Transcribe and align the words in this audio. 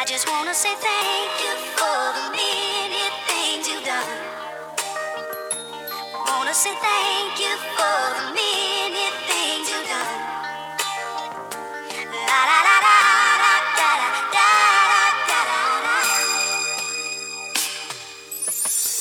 I 0.00 0.04
just 0.06 0.26
wanna 0.30 0.54
say 0.54 0.74
thank 0.76 1.30
you 1.44 1.52
for 1.76 2.00
the 2.16 2.32
many 2.32 3.04
things 3.28 3.68
you've 3.68 3.84
done. 3.84 4.08
Wanna 6.26 6.54
say 6.54 6.72
thank 6.80 7.38
you 7.38 7.52
for 7.76 8.00
the 8.16 8.32
many 8.32 9.06
things 9.28 9.68
you've 9.68 9.84
done. 9.92 10.16
La 12.30 12.40
la 12.48 12.58
la 12.66 12.76
la 12.86 12.96
da 13.76 13.90
da 14.00 14.08
da 14.32 14.48
da 15.28 15.28
da 15.28 15.42
da. 15.84 16.00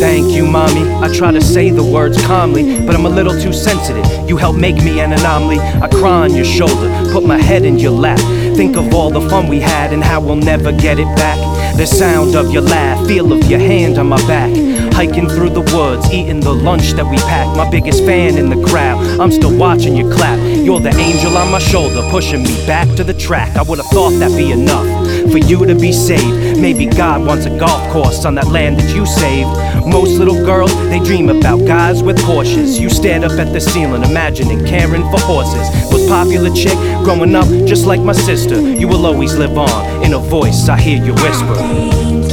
Thank 0.00 0.32
you, 0.32 0.44
mommy. 0.44 0.90
I 1.04 1.08
try 1.14 1.30
to 1.30 1.40
say 1.40 1.70
the 1.70 1.84
words 1.84 2.20
calmly, 2.26 2.80
but 2.84 2.96
I'm 2.96 3.06
a 3.06 3.10
little 3.10 3.40
too 3.40 3.52
sensitive. 3.52 4.04
You 4.28 4.36
help 4.36 4.56
make 4.56 4.82
me 4.82 4.98
an 4.98 5.12
anomaly. 5.12 5.60
I 5.60 5.86
cry 5.86 6.24
on 6.24 6.34
your 6.34 6.44
shoulder, 6.44 6.90
put 7.12 7.24
my 7.24 7.38
head 7.38 7.64
in 7.64 7.78
your 7.78 7.92
lap. 7.92 8.18
Think 8.60 8.76
of 8.76 8.92
all 8.92 9.08
the 9.08 9.26
fun 9.30 9.48
we 9.48 9.58
had 9.58 9.90
and 9.90 10.04
how 10.04 10.20
we'll 10.20 10.36
never 10.36 10.70
get 10.70 10.98
it 10.98 11.06
back. 11.16 11.38
The 11.78 11.86
sound 11.86 12.36
of 12.36 12.52
your 12.52 12.60
laugh, 12.60 13.06
feel 13.06 13.32
of 13.32 13.50
your 13.50 13.58
hand 13.58 13.96
on 13.96 14.10
my 14.10 14.18
back. 14.26 14.54
Hiking 14.92 15.30
through 15.30 15.48
the 15.48 15.62
woods, 15.74 16.12
eating 16.12 16.40
the 16.40 16.52
lunch 16.52 16.90
that 16.92 17.06
we 17.06 17.16
packed. 17.16 17.56
My 17.56 17.70
biggest 17.70 18.04
fan 18.04 18.36
in 18.36 18.50
the 18.50 18.62
crowd, 18.68 19.18
I'm 19.18 19.32
still 19.32 19.56
watching 19.56 19.96
you 19.96 20.10
clap. 20.10 20.38
You're 20.62 20.78
the 20.78 20.90
angel 20.90 21.38
on 21.38 21.50
my 21.50 21.58
shoulder, 21.58 22.06
pushing 22.10 22.42
me 22.42 22.54
back 22.66 22.86
to 22.96 23.02
the 23.02 23.14
track. 23.14 23.56
I 23.56 23.62
would've 23.62 23.86
thought 23.86 24.10
that'd 24.10 24.36
be 24.36 24.52
enough 24.52 24.86
for 25.32 25.38
you 25.38 25.64
to 25.64 25.74
be 25.74 25.90
saved. 25.90 26.60
Maybe 26.60 26.84
God 26.84 27.26
wants 27.26 27.46
a 27.46 27.58
golf 27.58 27.90
course 27.90 28.26
on 28.26 28.34
that 28.34 28.48
land 28.48 28.78
that 28.78 28.94
you 28.94 29.06
saved. 29.06 29.48
Most 29.86 30.18
little 30.18 30.44
girls, 30.44 30.74
they 30.90 30.98
dream 30.98 31.30
about 31.30 31.64
guys 31.66 32.02
with 32.02 32.18
Porsches. 32.18 32.78
You 32.78 32.90
stared 32.90 33.24
up 33.24 33.32
at 33.32 33.54
the 33.54 33.60
ceiling, 33.60 34.04
imagining 34.04 34.66
caring 34.66 35.02
for 35.10 35.20
horses. 35.20 35.89
Popular 36.10 36.50
chick 36.50 36.76
growing 37.04 37.36
up 37.36 37.46
just 37.66 37.86
like 37.86 38.00
my 38.00 38.12
sister. 38.12 38.60
You 38.60 38.88
will 38.88 39.06
always 39.06 39.36
live 39.36 39.56
on 39.56 40.04
in 40.04 40.12
a 40.12 40.18
voice 40.18 40.68
I 40.68 40.76
hear 40.76 41.00
you 41.04 41.14
whisper. 41.14 42.29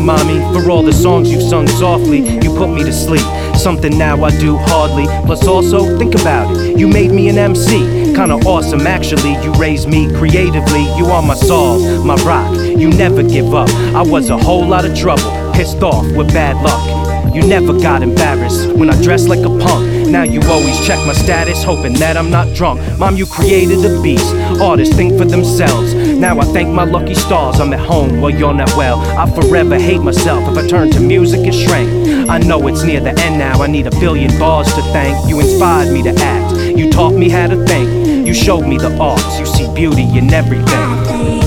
Mommy, 0.00 0.40
for 0.52 0.70
all 0.70 0.82
the 0.82 0.92
songs 0.92 1.30
you've 1.30 1.42
sung 1.42 1.66
softly. 1.66 2.20
You 2.20 2.54
put 2.56 2.68
me 2.68 2.82
to 2.84 2.92
sleep. 2.92 3.26
Something 3.56 3.98
now 3.98 4.22
I 4.24 4.30
do 4.38 4.56
hardly. 4.56 5.04
Plus, 5.26 5.46
also, 5.46 5.98
think 5.98 6.14
about 6.14 6.54
it. 6.56 6.78
You 6.78 6.88
made 6.88 7.10
me 7.10 7.28
an 7.28 7.38
MC. 7.38 8.14
Kinda 8.14 8.36
awesome, 8.46 8.86
actually. 8.86 9.34
You 9.42 9.52
raised 9.54 9.88
me 9.88 10.12
creatively. 10.14 10.82
You 10.96 11.06
are 11.06 11.22
my 11.22 11.34
song, 11.34 12.06
my 12.06 12.16
rock. 12.24 12.54
You 12.56 12.88
never 12.88 13.22
give 13.22 13.54
up. 13.54 13.68
I 13.94 14.02
was 14.02 14.30
a 14.30 14.38
whole 14.38 14.66
lot 14.66 14.84
of 14.84 14.96
trouble, 14.96 15.52
pissed 15.52 15.82
off 15.82 16.06
with 16.12 16.32
bad 16.32 16.56
luck. 16.62 17.09
You 17.32 17.46
never 17.46 17.72
got 17.78 18.02
embarrassed 18.02 18.66
when 18.72 18.90
I 18.90 19.00
dressed 19.02 19.28
like 19.28 19.40
a 19.40 19.58
punk. 19.58 20.08
Now 20.08 20.24
you 20.24 20.40
always 20.50 20.84
check 20.84 20.98
my 21.06 21.12
status, 21.12 21.62
hoping 21.62 21.92
that 21.94 22.16
I'm 22.16 22.30
not 22.30 22.52
drunk. 22.56 22.80
Mom, 22.98 23.16
you 23.16 23.24
created 23.24 23.84
a 23.84 24.02
beast. 24.02 24.34
Artists 24.60 24.94
think 24.96 25.16
for 25.16 25.24
themselves. 25.24 25.94
Now 25.94 26.40
I 26.40 26.44
thank 26.46 26.68
my 26.68 26.84
lucky 26.84 27.14
stars 27.14 27.60
I'm 27.60 27.72
at 27.72 27.80
home 27.80 28.20
while 28.20 28.30
you're 28.30 28.52
not 28.52 28.74
well. 28.76 28.98
I 29.16 29.30
forever 29.30 29.78
hate 29.78 30.02
myself 30.02 30.48
if 30.50 30.58
I 30.58 30.66
turn 30.66 30.90
to 30.90 31.00
music 31.00 31.40
and 31.40 31.54
shrink. 31.54 32.28
I 32.28 32.38
know 32.38 32.66
it's 32.66 32.82
near 32.82 33.00
the 33.00 33.18
end 33.20 33.38
now, 33.38 33.62
I 33.62 33.68
need 33.68 33.86
a 33.86 33.90
billion 33.90 34.36
bars 34.38 34.72
to 34.74 34.82
thank. 34.92 35.28
You 35.28 35.40
inspired 35.40 35.92
me 35.92 36.02
to 36.02 36.14
act, 36.20 36.56
you 36.76 36.90
taught 36.90 37.14
me 37.14 37.28
how 37.28 37.46
to 37.46 37.64
think. 37.64 38.26
You 38.26 38.34
showed 38.34 38.66
me 38.66 38.76
the 38.76 38.96
arts, 38.98 39.38
you 39.38 39.46
see 39.46 39.72
beauty 39.74 40.02
in 40.18 40.32
everything. 40.32 41.39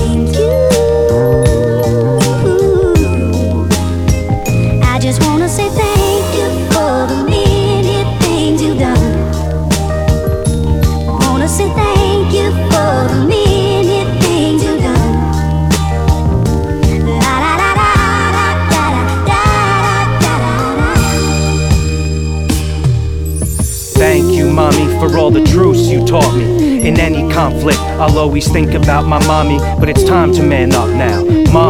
You, 24.44 24.52
mommy, 24.52 24.86
for 24.98 25.16
all 25.18 25.30
the 25.30 25.44
truths 25.44 25.88
you 25.88 26.04
taught 26.04 26.36
me. 26.36 26.86
In 26.86 27.00
any 27.00 27.32
conflict, 27.32 27.78
I'll 28.00 28.18
always 28.18 28.50
think 28.50 28.74
about 28.74 29.06
my 29.06 29.24
mommy, 29.26 29.58
but 29.80 29.88
it's 29.88 30.04
time 30.04 30.32
to 30.34 30.42
man 30.42 30.74
up 30.74 30.88
now. 30.90 31.24
Mom, 31.52 31.63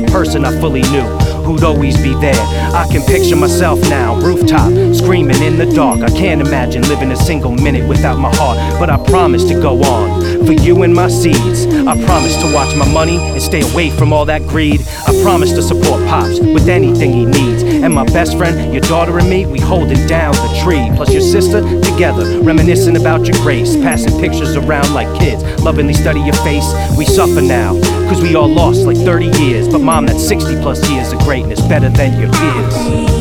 the 0.00 0.12
person 0.12 0.44
I 0.44 0.52
fully 0.60 0.82
knew. 0.82 1.08
Who'd 1.46 1.64
always 1.64 1.96
be 2.02 2.12
there. 2.14 2.34
I 2.74 2.86
can 2.90 3.02
picture 3.02 3.36
myself 3.36 3.80
now, 3.88 4.20
rooftop, 4.20 4.70
screaming 4.94 5.40
in 5.42 5.56
the 5.56 5.64
dark. 5.64 6.00
I 6.00 6.10
can't 6.10 6.40
imagine 6.40 6.82
living 6.82 7.12
a 7.12 7.16
single 7.16 7.52
minute 7.52 7.88
without 7.88 8.18
my 8.18 8.34
heart, 8.34 8.58
but 8.78 8.90
I 8.90 9.02
promise 9.04 9.44
to 9.44 9.54
go 9.54 9.82
on. 9.84 10.44
For 10.44 10.52
you 10.52 10.82
and 10.82 10.92
my 10.92 11.08
seeds, 11.08 11.64
I 11.66 11.94
promise 12.04 12.36
to 12.42 12.52
watch 12.52 12.76
my 12.76 12.92
money 12.92 13.16
and 13.16 13.40
stay 13.40 13.62
away 13.72 13.90
from 13.90 14.12
all 14.12 14.26
that 14.26 14.42
greed. 14.42 14.82
I 15.06 15.18
promise 15.22 15.52
to 15.52 15.62
support 15.62 16.04
Pops 16.08 16.40
with 16.40 16.68
anything 16.68 17.12
he 17.12 17.24
needs. 17.24 17.62
And 17.62 17.94
my 17.94 18.04
best 18.04 18.36
friend, 18.36 18.72
your 18.72 18.82
daughter 18.82 19.18
and 19.18 19.30
me, 19.30 19.46
we 19.46 19.60
holding 19.60 20.06
down 20.06 20.34
the 20.34 20.60
tree. 20.62 20.90
Plus 20.94 21.10
your 21.12 21.22
sister, 21.22 21.62
together, 21.80 22.40
reminiscing 22.42 22.96
about 22.96 23.26
your 23.26 23.36
grace. 23.42 23.76
Passing 23.76 24.20
pictures 24.20 24.56
around 24.56 24.92
like 24.92 25.08
kids, 25.18 25.42
lovingly 25.62 25.94
study 25.94 26.20
your 26.20 26.34
face. 26.44 26.66
We 26.98 27.06
suffer 27.06 27.40
now, 27.40 27.74
cause 28.08 28.22
we 28.22 28.34
all 28.34 28.48
lost 28.48 28.86
like 28.86 28.96
30 28.96 29.26
years. 29.42 29.68
But 29.68 29.80
mom, 29.80 30.06
that's 30.06 30.26
60 30.26 30.60
plus 30.62 30.88
years 30.90 31.12
of 31.12 31.18
greatness, 31.20 31.60
better 31.62 31.88
than 31.88 32.18
your 32.20 32.30
peers. 32.32 33.15